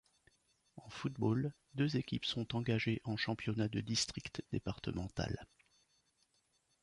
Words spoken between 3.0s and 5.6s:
en championnat de district départemental.